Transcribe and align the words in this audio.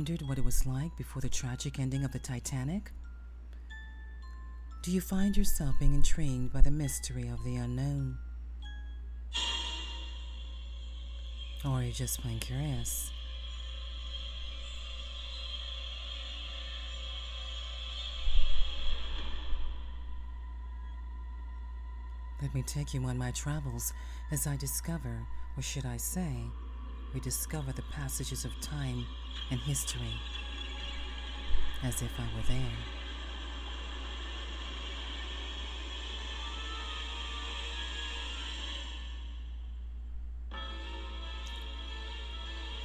wondered 0.00 0.26
what 0.26 0.38
it 0.38 0.44
was 0.46 0.64
like 0.64 0.96
before 0.96 1.20
the 1.20 1.28
tragic 1.28 1.78
ending 1.78 2.06
of 2.06 2.12
the 2.12 2.18
Titanic? 2.18 2.90
Do 4.82 4.90
you 4.90 5.02
find 5.02 5.36
yourself 5.36 5.74
being 5.78 5.92
intrigued 5.92 6.54
by 6.54 6.62
the 6.62 6.70
mystery 6.70 7.28
of 7.28 7.44
the 7.44 7.56
unknown? 7.56 8.16
Or 11.66 11.72
are 11.72 11.82
you 11.82 11.92
just 11.92 12.22
plain 12.22 12.38
curious? 12.38 13.10
Let 22.40 22.54
me 22.54 22.62
take 22.62 22.94
you 22.94 23.04
on 23.04 23.18
my 23.18 23.32
travels 23.32 23.92
as 24.32 24.46
I 24.46 24.56
discover, 24.56 25.26
or 25.58 25.62
should 25.62 25.84
I 25.84 25.98
say, 25.98 26.46
rediscover 27.12 27.72
the 27.72 27.82
passages 27.82 28.44
of 28.44 28.60
time 28.60 29.06
and 29.50 29.60
history 29.60 30.14
as 31.82 32.02
if 32.02 32.10
I 32.18 32.24
were 32.36 32.46
there. 32.46 33.00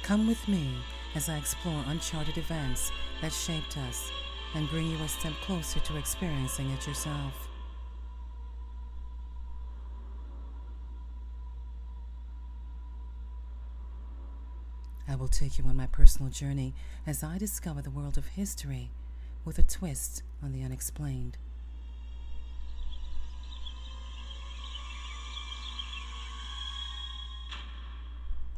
Come 0.02 0.28
with 0.28 0.46
me 0.46 0.68
as 1.16 1.28
I 1.28 1.36
explore 1.36 1.82
uncharted 1.88 2.38
events 2.38 2.92
that 3.20 3.32
shaped 3.32 3.76
us 3.76 4.10
and 4.54 4.70
bring 4.70 4.86
you 4.86 4.96
a 5.02 5.08
step 5.08 5.32
closer 5.42 5.80
to 5.80 5.96
experiencing 5.96 6.70
it 6.70 6.86
yourself. 6.86 7.48
I 15.08 15.15
will 15.26 15.30
take 15.30 15.58
you 15.58 15.64
on 15.64 15.76
my 15.76 15.88
personal 15.88 16.30
journey 16.30 16.72
as 17.04 17.24
I 17.24 17.36
discover 17.36 17.82
the 17.82 17.90
world 17.90 18.16
of 18.16 18.28
history 18.28 18.90
with 19.44 19.58
a 19.58 19.62
twist 19.64 20.22
on 20.40 20.52
the 20.52 20.62
unexplained. 20.62 21.36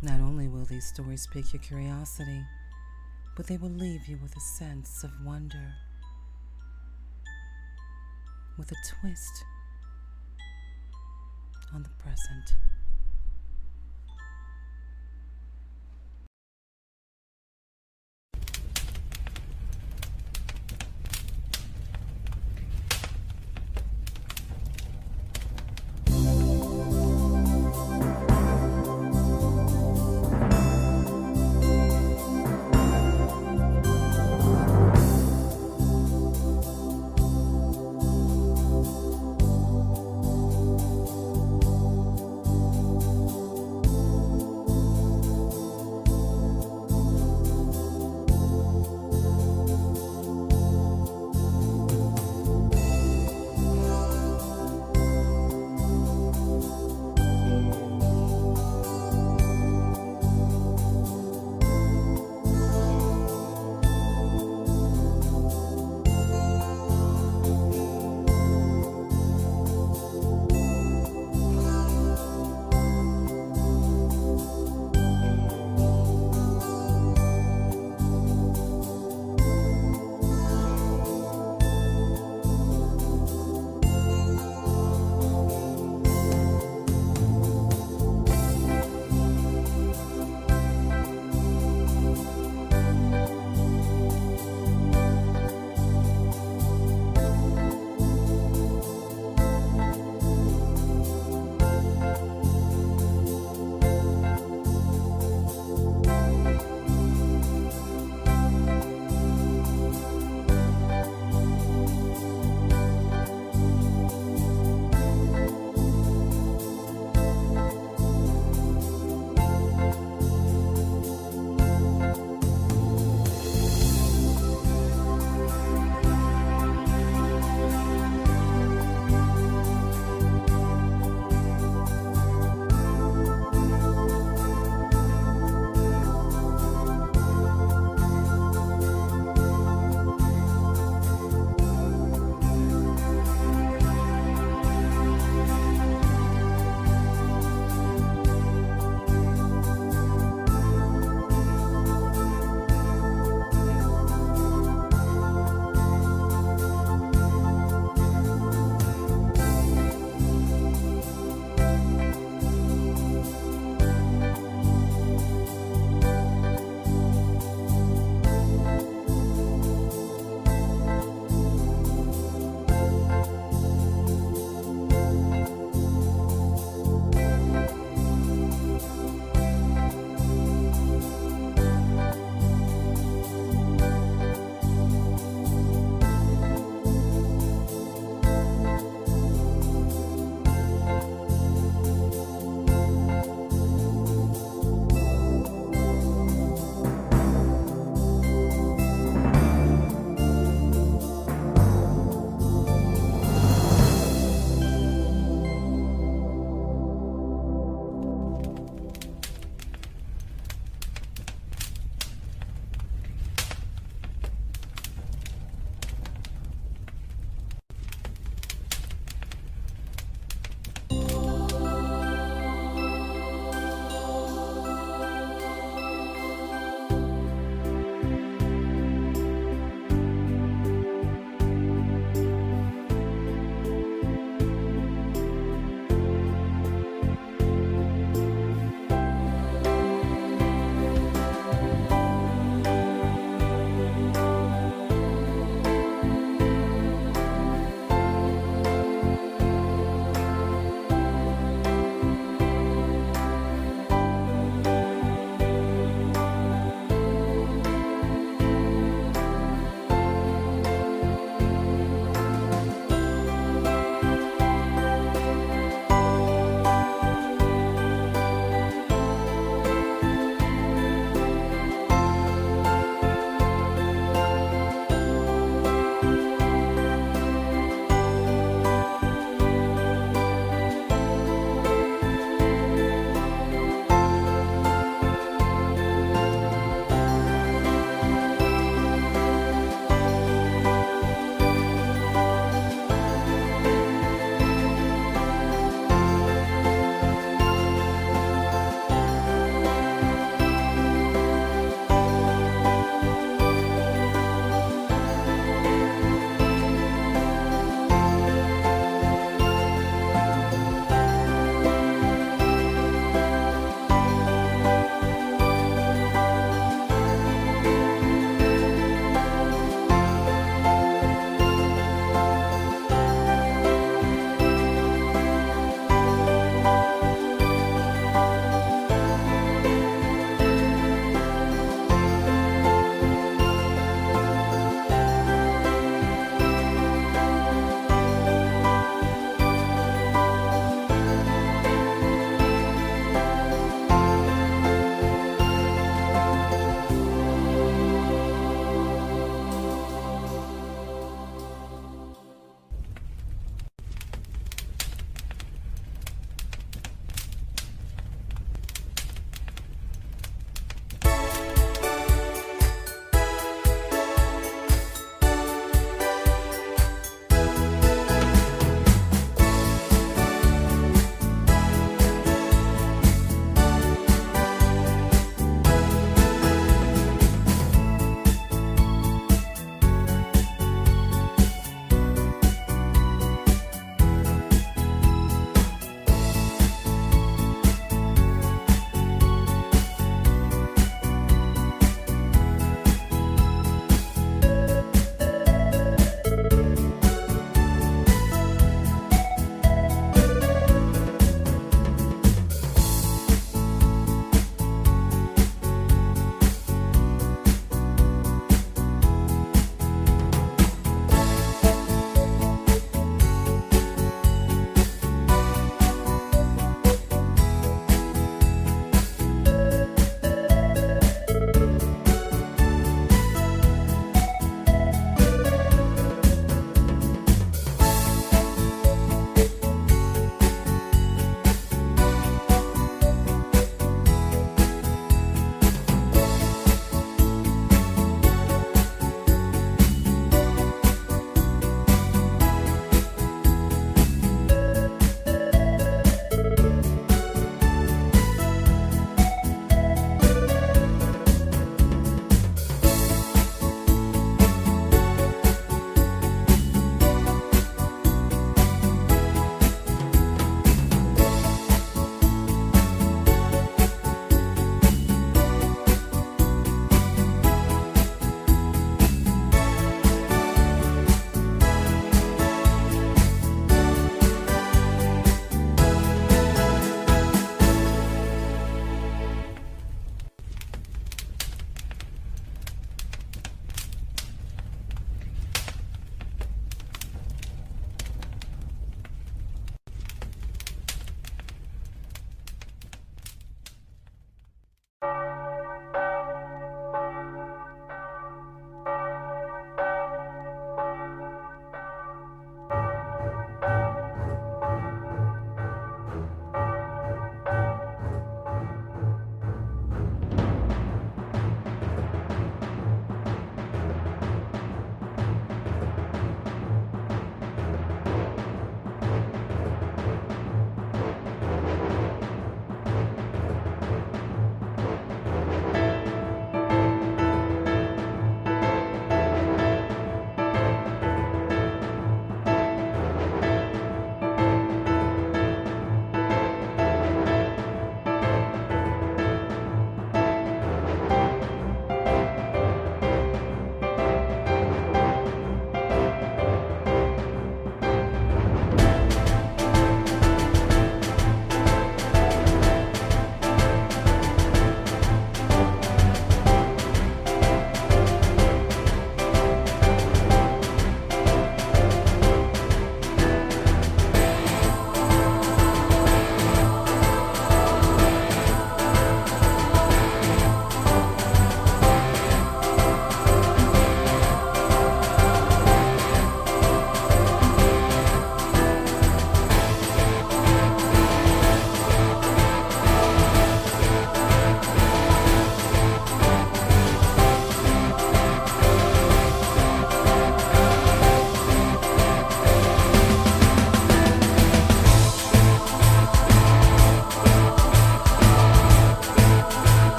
Not 0.00 0.22
only 0.22 0.48
will 0.48 0.64
these 0.64 0.86
stories 0.86 1.28
pique 1.30 1.52
your 1.52 1.60
curiosity, 1.60 2.42
but 3.36 3.46
they 3.46 3.58
will 3.58 3.68
leave 3.68 4.06
you 4.06 4.18
with 4.22 4.34
a 4.34 4.40
sense 4.40 5.04
of 5.04 5.10
wonder, 5.22 5.74
with 8.56 8.72
a 8.72 8.76
twist 8.88 9.44
on 11.74 11.82
the 11.82 11.90
present. 12.02 12.73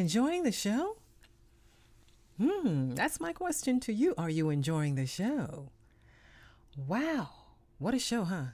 Enjoying 0.00 0.44
the 0.44 0.50
show? 0.50 0.96
Hmm, 2.40 2.92
that's 2.92 3.20
my 3.20 3.34
question 3.34 3.80
to 3.80 3.92
you. 3.92 4.14
Are 4.16 4.30
you 4.30 4.48
enjoying 4.48 4.94
the 4.94 5.04
show? 5.04 5.72
Wow, 6.74 7.28
what 7.78 7.92
a 7.92 7.98
show, 7.98 8.24
huh? 8.24 8.52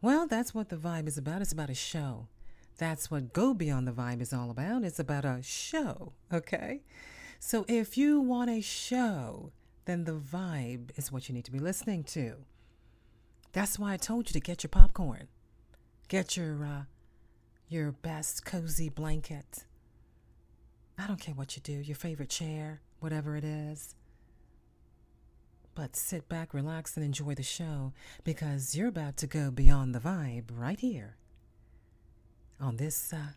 Well, 0.00 0.28
that's 0.28 0.54
what 0.54 0.68
the 0.68 0.76
vibe 0.76 1.08
is 1.08 1.18
about. 1.18 1.42
It's 1.42 1.50
about 1.50 1.68
a 1.68 1.74
show. 1.74 2.28
That's 2.78 3.10
what 3.10 3.32
Go 3.32 3.54
Beyond 3.54 3.88
the 3.88 3.92
Vibe 3.92 4.22
is 4.22 4.32
all 4.32 4.50
about. 4.50 4.84
It's 4.84 5.00
about 5.00 5.24
a 5.24 5.40
show, 5.42 6.12
okay? 6.32 6.82
So 7.40 7.64
if 7.66 7.98
you 7.98 8.20
want 8.20 8.48
a 8.48 8.60
show, 8.60 9.50
then 9.86 10.04
the 10.04 10.12
vibe 10.12 10.96
is 10.96 11.10
what 11.10 11.28
you 11.28 11.34
need 11.34 11.44
to 11.46 11.50
be 11.50 11.58
listening 11.58 12.04
to. 12.04 12.36
That's 13.50 13.80
why 13.80 13.94
I 13.94 13.96
told 13.96 14.30
you 14.30 14.32
to 14.34 14.40
get 14.40 14.62
your 14.62 14.70
popcorn, 14.70 15.26
get 16.06 16.36
your 16.36 16.64
uh, 16.64 16.82
your 17.68 17.90
best 17.90 18.44
cozy 18.44 18.88
blanket. 18.88 19.64
I 20.98 21.06
don't 21.06 21.20
care 21.20 21.34
what 21.34 21.56
you 21.56 21.62
do, 21.62 21.72
your 21.72 21.96
favorite 21.96 22.28
chair, 22.28 22.80
whatever 23.00 23.36
it 23.36 23.44
is. 23.44 23.94
But 25.74 25.96
sit 25.96 26.28
back, 26.28 26.52
relax, 26.52 26.96
and 26.96 27.04
enjoy 27.04 27.34
the 27.34 27.42
show 27.42 27.92
because 28.24 28.76
you're 28.76 28.88
about 28.88 29.16
to 29.18 29.26
go 29.26 29.50
beyond 29.50 29.94
the 29.94 30.00
vibe 30.00 30.44
right 30.50 30.78
here 30.78 31.16
on 32.60 32.76
this 32.76 33.12
uh, 33.12 33.32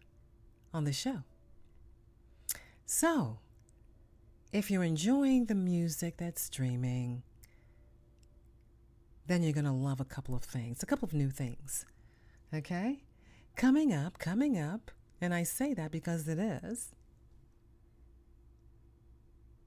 on 0.74 0.84
the 0.84 0.92
show. 0.92 1.24
So, 2.86 3.40
if 4.52 4.70
you're 4.70 4.84
enjoying 4.84 5.46
the 5.46 5.56
music 5.56 6.18
that's 6.18 6.42
streaming, 6.42 7.24
then 9.28 9.42
you're 9.42 9.54
going 9.54 9.66
to 9.66 9.72
love 9.72 10.00
a 10.00 10.06
couple 10.06 10.36
of 10.36 10.44
things, 10.44 10.84
a 10.84 10.86
couple 10.86 11.08
of 11.08 11.14
new 11.14 11.30
things. 11.30 11.86
Okay? 12.54 13.04
Coming 13.56 13.94
up, 13.94 14.20
coming 14.20 14.58
up, 14.58 14.92
and 15.20 15.34
I 15.34 15.44
say 15.44 15.74
that 15.74 15.92
because 15.92 16.28
it 16.28 16.38
is, 16.38 16.95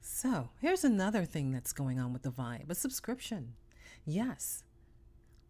So 0.00 0.50
here's 0.60 0.84
another 0.84 1.24
thing 1.24 1.52
that's 1.52 1.72
going 1.72 1.98
on 2.00 2.12
with 2.12 2.22
the 2.22 2.30
Vibe 2.30 2.70
a 2.70 2.74
subscription. 2.74 3.54
Yes. 4.04 4.64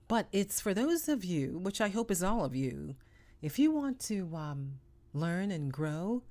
But 0.08 0.28
it's 0.32 0.60
for 0.60 0.72
those 0.74 1.08
of 1.08 1.24
you, 1.24 1.58
which 1.58 1.80
I 1.80 1.88
hope 1.88 2.10
is 2.10 2.22
all 2.22 2.44
of 2.44 2.54
you, 2.54 2.96
if 3.42 3.58
you 3.58 3.70
want 3.70 4.00
to 4.00 4.34
um, 4.34 4.72
learn 5.12 5.50
and 5.50 5.72
grow 5.72 6.22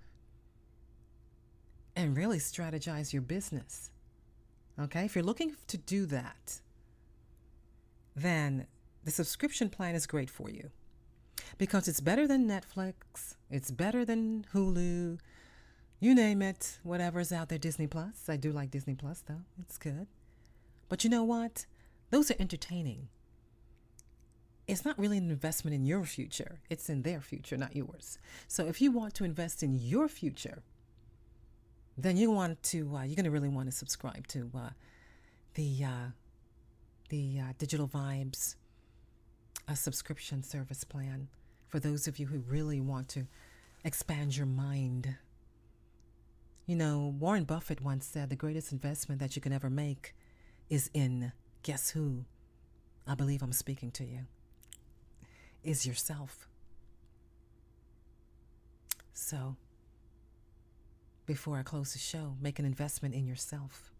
and 1.96 2.18
really 2.18 2.40
strategize 2.40 3.14
your 3.14 3.22
business, 3.22 3.92
okay, 4.80 5.06
if 5.06 5.16
you're 5.16 5.24
looking 5.24 5.56
to 5.68 5.78
do 5.78 6.06
that, 6.08 6.62
then 8.16 8.68
the 9.04 9.12
subscription 9.12 9.70
plan 9.70 9.96
is 9.96 10.08
great 10.08 10.30
for 10.30 10.50
you 10.50 10.72
because 11.58 11.88
it's 11.88 12.00
better 12.00 12.28
than 12.28 12.48
Netflix, 12.48 13.36
it's 13.50 13.72
better 13.72 14.06
than 14.06 14.46
Hulu, 14.54 15.20
you 16.00 16.16
name 16.16 16.42
it, 16.42 16.80
whatever's 16.84 17.32
out 17.32 17.50
there, 17.50 17.58
Disney 17.58 17.88
Plus. 17.88 18.28
I 18.28 18.38
do 18.38 18.52
like 18.52 18.72
Disney 18.72 18.96
Plus 18.96 19.24
though, 19.28 19.42
it's 19.60 19.78
good. 19.78 20.08
But 20.90 21.04
you 21.04 21.10
know 21.10 21.24
what? 21.24 21.66
Those 22.12 22.32
are 22.32 22.36
entertaining 22.40 23.10
it's 24.68 24.86
not 24.86 24.98
really 24.98 25.18
an 25.18 25.30
investment 25.30 25.76
in 25.76 25.86
your 25.86 26.04
future. 26.06 26.60
It's 26.70 26.90
in 26.90 27.04
their 27.04 27.22
future, 27.22 27.58
not 27.58 27.76
yours. 27.76 28.18
So 28.48 28.66
if 28.66 28.82
you 28.82 28.92
want 28.92 29.14
to 29.16 29.24
invest 29.24 29.62
in 29.62 29.76
your 29.76 30.08
future, 30.08 30.64
then 31.98 32.18
you 32.18 32.32
want 32.32 32.62
to 32.64 32.96
uh, 32.96 33.04
you're 33.04 33.16
going 33.16 33.26
to 33.26 33.32
really 33.32 33.50
want 33.50 33.70
to 33.70 33.76
subscribe 33.76 34.28
to 34.28 34.50
uh, 34.56 34.70
the 35.54 35.84
uh, 35.84 36.08
the 37.10 37.40
uh, 37.40 37.54
Digital 37.58 37.88
Vibes 37.88 38.56
a 39.68 39.76
subscription 39.76 40.44
service 40.44 40.84
plan 40.84 41.28
for 41.68 41.80
those 41.80 42.08
of 42.08 42.20
you 42.20 42.28
who 42.28 42.40
really 42.40 42.80
want 42.80 43.10
to 43.10 43.26
expand 43.84 44.38
your 44.38 44.46
mind. 44.46 45.16
You 46.66 46.76
know, 46.76 47.16
Warren 47.20 47.44
Buffett 47.44 47.82
once 47.82 48.06
said 48.06 48.30
the 48.30 48.36
greatest 48.36 48.72
investment 48.72 49.20
that 49.22 49.36
you 49.36 49.42
can 49.42 49.54
ever 49.54 49.70
make 49.70 50.16
is 50.70 50.90
in 50.94 51.32
guess 51.64 51.92
who? 51.92 52.26
I 53.08 53.16
believe 53.16 53.42
I'm 53.44 53.54
speaking 53.54 53.92
to 53.92 54.04
you 54.04 54.22
is 55.64 55.86
yourself. 55.86 56.48
So, 59.14 59.56
before 61.26 61.58
I 61.58 61.64
close 61.64 61.94
the 61.94 62.00
show, 62.00 62.36
make 62.40 62.60
an 62.60 62.66
investment 62.66 63.16
in 63.16 63.26
yourself. 63.26 63.92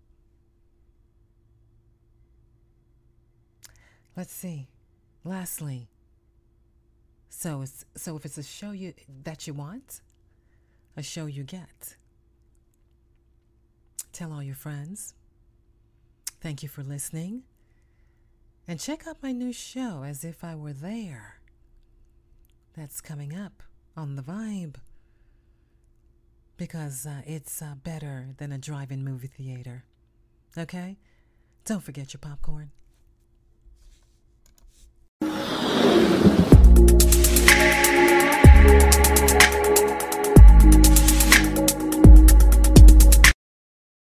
Let's 4.16 4.34
see. 4.34 4.70
Lastly, 5.24 5.90
so 7.30 7.62
it's 7.62 7.84
so 7.96 8.16
if 8.16 8.26
it's 8.26 8.38
a 8.38 8.44
show 8.44 8.72
you 8.72 8.94
that 9.24 9.48
you 9.48 9.54
want, 9.54 10.02
a 10.96 11.04
show 11.04 11.26
you 11.26 11.44
get. 11.44 11.98
Tell 14.14 14.32
all 14.32 14.44
your 14.44 14.56
friends. 14.56 15.16
Thank 16.40 16.64
you 16.64 16.70
for 16.70 16.84
listening. 16.84 17.44
And 18.68 18.80
check 18.80 19.08
out 19.08 19.18
my 19.22 19.32
new 19.32 19.52
show 19.52 20.04
as 20.04 20.24
if 20.24 20.44
I 20.44 20.56
were 20.56 20.74
there 20.74 21.40
that's 22.78 23.02
coming 23.02 23.36
up 23.36 23.64
on 23.98 24.16
the 24.16 24.22
vibe 24.22 24.76
because 26.58 27.06
uh, 27.06 27.22
it's 27.26 27.62
uh, 27.62 27.76
better 27.84 28.30
than 28.38 28.52
a 28.52 28.58
drive 28.58 28.92
in 28.92 29.04
movie 29.04 29.28
theater. 29.28 29.84
Okay? 30.58 30.98
Don't 31.66 31.84
forget 31.84 32.14
your 32.14 32.20
popcorn. 32.20 32.72